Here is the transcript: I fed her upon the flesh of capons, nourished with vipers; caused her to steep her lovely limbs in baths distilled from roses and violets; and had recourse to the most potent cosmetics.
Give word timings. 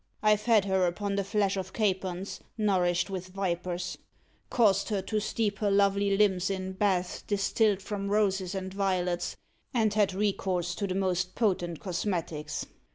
I 0.23 0.35
fed 0.35 0.65
her 0.65 0.87
upon 0.87 1.13
the 1.15 1.23
flesh 1.23 1.55
of 1.57 1.73
capons, 1.73 2.39
nourished 2.57 3.11
with 3.11 3.27
vipers; 3.27 3.99
caused 4.49 4.89
her 4.89 4.99
to 5.03 5.19
steep 5.19 5.59
her 5.59 5.69
lovely 5.69 6.17
limbs 6.17 6.49
in 6.49 6.71
baths 6.73 7.21
distilled 7.21 7.83
from 7.83 8.07
roses 8.09 8.55
and 8.55 8.73
violets; 8.73 9.37
and 9.75 9.93
had 9.93 10.15
recourse 10.15 10.73
to 10.73 10.87
the 10.87 10.95
most 10.95 11.35
potent 11.35 11.81
cosmetics. 11.81 12.65